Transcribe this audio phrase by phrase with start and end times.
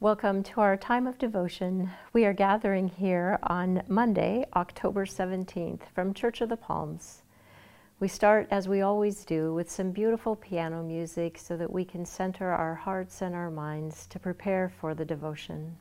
[0.00, 1.88] Welcome to our time of devotion.
[2.12, 7.22] We are gathering here on Monday, October 17th, from Church of the Palms.
[8.00, 12.04] We start, as we always do, with some beautiful piano music so that we can
[12.04, 15.76] center our hearts and our minds to prepare for the devotion.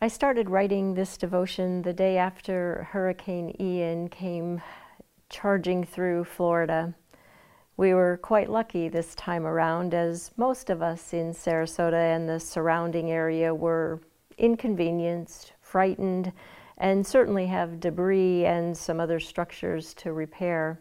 [0.00, 4.62] I started writing this devotion the day after Hurricane Ian came
[5.28, 6.94] charging through Florida.
[7.76, 12.38] We were quite lucky this time around, as most of us in Sarasota and the
[12.38, 14.00] surrounding area were
[14.38, 16.32] inconvenienced, frightened,
[16.76, 20.80] and certainly have debris and some other structures to repair.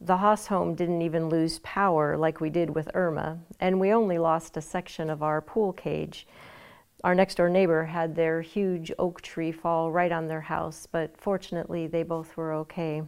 [0.00, 4.18] The Haas home didn't even lose power like we did with Irma, and we only
[4.18, 6.26] lost a section of our pool cage.
[7.02, 11.16] Our next door neighbor had their huge oak tree fall right on their house, but
[11.16, 13.02] fortunately they both were okay.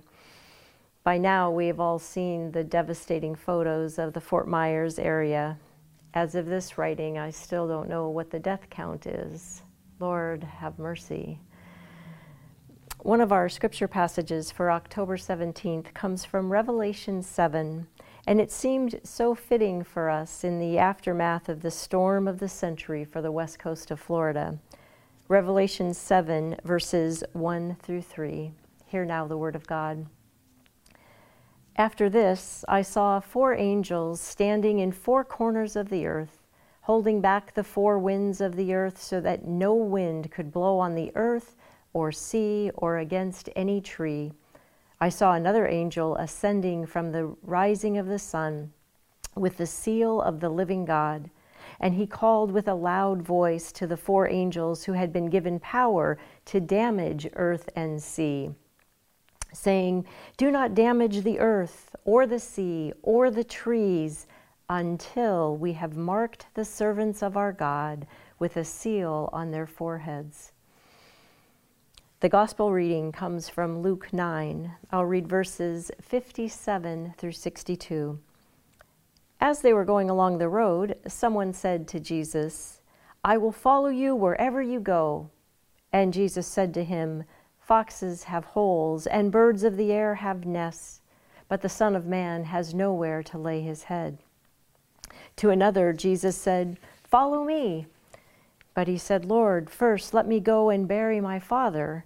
[1.04, 5.58] By now, we have all seen the devastating photos of the Fort Myers area.
[6.14, 9.62] As of this writing, I still don't know what the death count is.
[9.98, 11.40] Lord, have mercy.
[13.00, 17.88] One of our scripture passages for October 17th comes from Revelation 7,
[18.26, 22.48] and it seemed so fitting for us in the aftermath of the storm of the
[22.48, 24.58] century for the west coast of Florida.
[25.28, 28.52] Revelation 7, verses 1 through 3.
[28.86, 30.06] Hear now the word of God.
[31.76, 36.42] After this, I saw four angels standing in four corners of the earth,
[36.82, 40.94] holding back the four winds of the earth so that no wind could blow on
[40.94, 41.56] the earth
[41.94, 44.32] or sea or against any tree.
[45.02, 48.72] I saw another angel ascending from the rising of the sun
[49.34, 51.28] with the seal of the living God.
[51.80, 55.58] And he called with a loud voice to the four angels who had been given
[55.58, 58.50] power to damage earth and sea,
[59.52, 64.28] saying, Do not damage the earth or the sea or the trees
[64.68, 68.06] until we have marked the servants of our God
[68.38, 70.52] with a seal on their foreheads.
[72.22, 74.76] The gospel reading comes from Luke 9.
[74.92, 78.20] I'll read verses 57 through 62.
[79.40, 82.80] As they were going along the road, someone said to Jesus,
[83.24, 85.30] I will follow you wherever you go.
[85.92, 87.24] And Jesus said to him,
[87.58, 91.00] Foxes have holes, and birds of the air have nests,
[91.48, 94.18] but the Son of Man has nowhere to lay his head.
[95.38, 97.88] To another, Jesus said, Follow me.
[98.74, 102.04] But he said, Lord, first let me go and bury my father.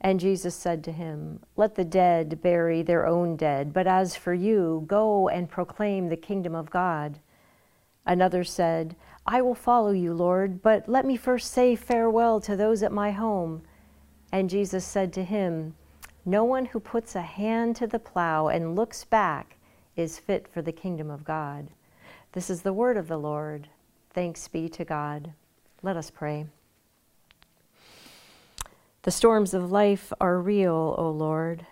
[0.00, 4.32] And Jesus said to him, Let the dead bury their own dead, but as for
[4.32, 7.18] you, go and proclaim the kingdom of God.
[8.06, 8.96] Another said,
[9.26, 13.10] I will follow you, Lord, but let me first say farewell to those at my
[13.10, 13.62] home.
[14.32, 15.74] And Jesus said to him,
[16.24, 19.56] No one who puts a hand to the plow and looks back
[19.96, 21.68] is fit for the kingdom of God.
[22.32, 23.68] This is the word of the Lord.
[24.14, 25.32] Thanks be to God.
[25.82, 26.46] Let us pray.
[29.02, 31.66] The storms of life are real, O Lord.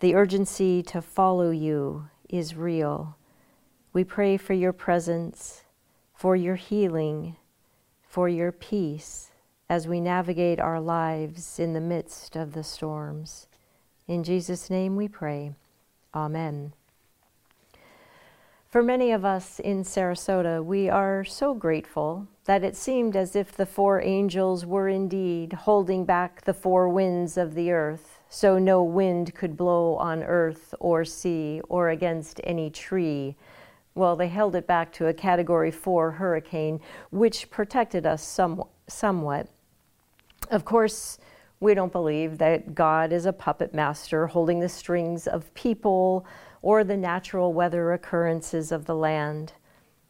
[0.00, 3.16] The urgency to follow you is real.
[3.92, 5.64] We pray for your presence,
[6.14, 7.36] for your healing,
[8.02, 9.30] for your peace
[9.68, 13.48] as we navigate our lives in the midst of the storms.
[14.06, 15.52] In Jesus' name we pray.
[16.14, 16.74] Amen.
[18.68, 23.50] For many of us in Sarasota, we are so grateful that it seemed as if
[23.50, 28.82] the four angels were indeed holding back the four winds of the earth, so no
[28.82, 33.36] wind could blow on earth or sea or against any tree.
[33.94, 36.78] Well, they held it back to a category four hurricane,
[37.10, 39.48] which protected us some, somewhat.
[40.50, 41.18] Of course,
[41.58, 46.26] we don't believe that God is a puppet master holding the strings of people
[46.62, 49.52] or the natural weather occurrences of the land.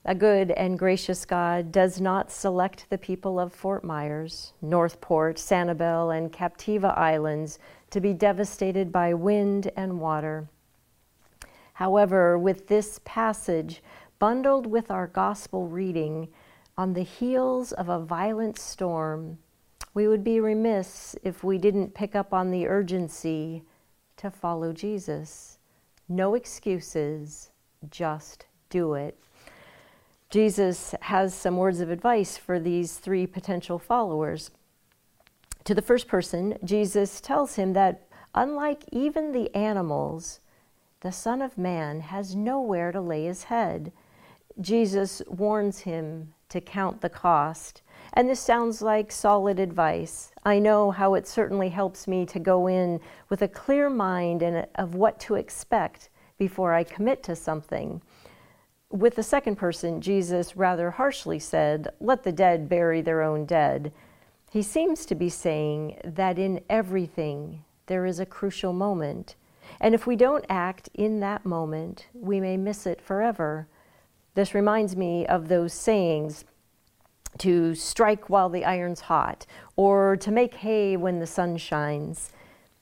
[0.05, 5.37] A good and gracious God does not select the people of Fort Myers, North Port,
[5.37, 7.59] Sanibel, and Captiva Islands
[7.91, 10.49] to be devastated by wind and water.
[11.75, 13.83] However, with this passage
[14.19, 16.29] bundled with our gospel reading
[16.77, 19.39] on the heels of a violent storm,
[19.95, 23.63] we would be remiss if we didn't pick up on the urgency
[24.17, 25.58] to follow Jesus.
[26.09, 27.51] No excuses,
[27.91, 29.19] just do it.
[30.31, 34.51] Jesus has some words of advice for these three potential followers.
[35.65, 40.41] To the first person, Jesus tells him that unlike even the animals,
[41.01, 43.93] the Son of Man has nowhere to lay his head.
[44.61, 47.83] Jesus warns him to count the cost.
[48.19, 50.33] And this sounds like solid advice.
[50.45, 52.99] I know how it certainly helps me to go in
[53.29, 58.03] with a clear mind and of what to expect before I commit to something.
[58.91, 63.93] With the second person, Jesus rather harshly said, Let the dead bury their own dead.
[64.51, 69.37] He seems to be saying that in everything there is a crucial moment.
[69.81, 73.69] And if we don't act in that moment, we may miss it forever.
[74.35, 76.45] This reminds me of those sayings
[77.39, 79.47] to strike while the iron's hot,
[79.77, 82.33] or to make hay when the sun shines.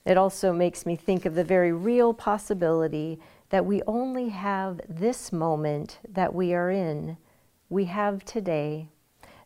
[0.05, 3.19] It also makes me think of the very real possibility
[3.51, 7.17] that we only have this moment that we are in.
[7.69, 8.89] We have today,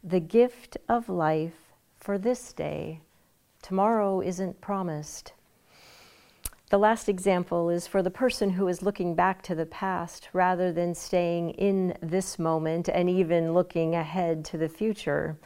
[0.04, 3.00] the gift of life for this day.
[3.62, 5.32] Tomorrow isn't promised.
[6.70, 10.70] The last example is for the person who is looking back to the past rather
[10.70, 15.36] than staying in this moment and even looking ahead to the future.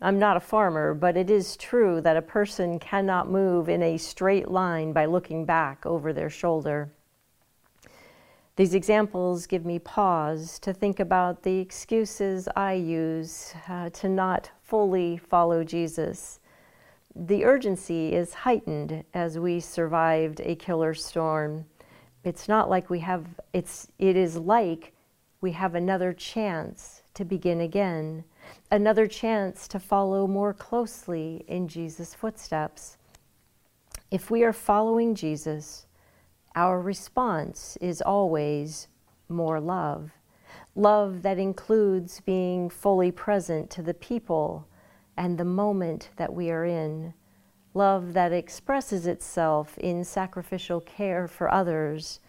[0.00, 3.98] I'm not a farmer, but it is true that a person cannot move in a
[3.98, 6.92] straight line by looking back over their shoulder.
[8.54, 14.52] These examples give me pause to think about the excuses I use uh, to not
[14.62, 16.38] fully follow Jesus.
[17.14, 21.66] The urgency is heightened as we survived a killer storm.
[22.22, 24.92] It's not like we have, it's, it is like
[25.40, 28.24] we have another chance to begin again,
[28.70, 32.96] another chance to follow more closely in Jesus' footsteps.
[34.10, 35.86] If we are following Jesus,
[36.54, 38.88] our response is always
[39.28, 40.10] more love.
[40.74, 44.66] Love that includes being fully present to the people
[45.20, 47.12] and the moment that we are in.
[47.74, 52.20] Love that expresses itself in sacrificial care for others.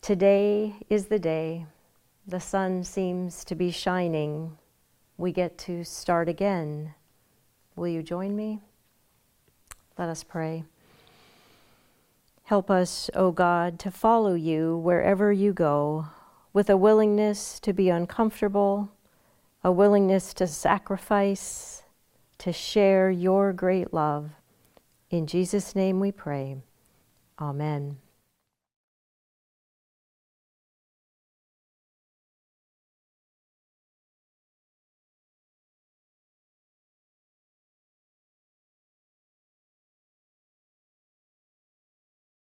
[0.00, 1.66] Today is the day.
[2.28, 4.56] The sun seems to be shining.
[5.18, 6.94] We get to start again.
[7.74, 8.60] Will you join me?
[9.98, 10.62] Let us pray.
[12.44, 16.06] Help us, O God, to follow you wherever you go,
[16.52, 18.92] with a willingness to be uncomfortable,
[19.64, 21.79] a willingness to sacrifice,
[22.40, 24.30] to share your great love.
[25.10, 26.56] In Jesus' name we pray.
[27.38, 27.98] Amen.